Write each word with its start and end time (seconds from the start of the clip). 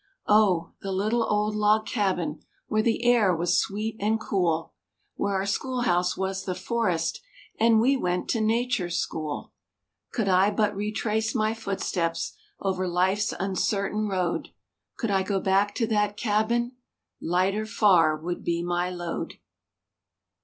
Oh!—the 0.25 0.91
little 0.91 1.21
old 1.23 1.55
log 1.55 1.85
cabin! 1.85 2.39
Where 2.65 2.81
the 2.81 3.05
air 3.05 3.35
was 3.35 3.59
sweet 3.59 3.97
and 3.99 4.19
cool, 4.19 4.73
Where 5.13 5.35
our 5.35 5.45
school 5.45 5.81
house 5.81 6.17
was 6.17 6.43
the 6.45 6.55
forest, 6.55 7.21
And 7.59 7.79
we 7.79 7.95
went 7.97 8.27
to 8.29 8.41
Nature's 8.41 8.97
school; 8.97 9.53
Could 10.11 10.27
I 10.27 10.49
but 10.49 10.75
re 10.75 10.91
trace 10.91 11.35
my 11.35 11.53
footsteps 11.53 12.35
Over 12.59 12.87
life's 12.87 13.31
uncertain 13.39 14.07
road, 14.07 14.49
Could 14.97 15.11
I 15.11 15.21
go 15.21 15.39
back 15.39 15.75
to 15.75 15.85
that 15.89 16.17
cabin, 16.17 16.77
Lighter 17.21 17.67
far 17.67 18.17
would 18.17 18.43
be 18.43 18.63
my 18.63 18.89
load. 18.89 19.35